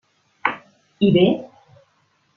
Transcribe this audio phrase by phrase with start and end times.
[1.09, 1.27] I bé?